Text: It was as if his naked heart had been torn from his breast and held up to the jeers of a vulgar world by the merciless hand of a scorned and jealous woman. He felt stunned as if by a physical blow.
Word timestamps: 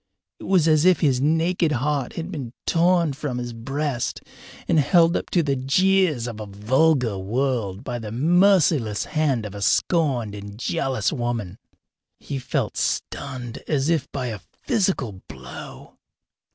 It 0.39 0.45
was 0.45 0.67
as 0.67 0.83
if 0.83 1.01
his 1.01 1.21
naked 1.21 1.73
heart 1.73 2.13
had 2.13 2.31
been 2.31 2.53
torn 2.65 3.13
from 3.13 3.37
his 3.37 3.53
breast 3.53 4.19
and 4.67 4.79
held 4.79 5.15
up 5.15 5.29
to 5.29 5.43
the 5.43 5.55
jeers 5.55 6.25
of 6.25 6.39
a 6.39 6.47
vulgar 6.47 7.19
world 7.19 7.83
by 7.83 7.99
the 7.99 8.11
merciless 8.11 9.05
hand 9.05 9.45
of 9.45 9.53
a 9.53 9.61
scorned 9.61 10.33
and 10.33 10.57
jealous 10.57 11.13
woman. 11.13 11.59
He 12.19 12.39
felt 12.39 12.77
stunned 12.77 13.59
as 13.67 13.89
if 13.89 14.11
by 14.11 14.29
a 14.29 14.39
physical 14.63 15.21
blow. 15.27 15.99